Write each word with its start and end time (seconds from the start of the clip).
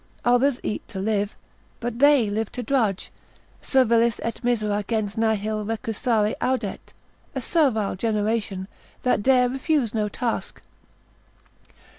Others 0.25 0.59
eat 0.63 0.87
to 0.87 0.99
live, 0.99 1.35
but 1.79 1.99
they 1.99 2.27
live 2.27 2.51
to 2.53 2.63
drudge, 2.63 3.11
servilis 3.61 4.19
et 4.23 4.43
misera 4.43 4.83
gens 4.87 5.15
nihil 5.15 5.63
recusare 5.63 6.33
audet, 6.41 6.91
a 7.35 7.39
servile 7.39 7.95
generation, 7.95 8.67
that 9.03 9.21
dare 9.21 9.47
refuse 9.47 9.93
no 9.93 10.09
task. 10.09 10.63